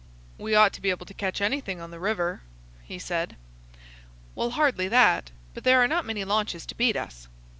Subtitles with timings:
[0.39, 2.41] "We ought to be able to catch anything on the river,"
[2.83, 3.35] he said.
[4.33, 5.29] "Well, hardly that.
[5.53, 7.27] But there are not many launches to beat us."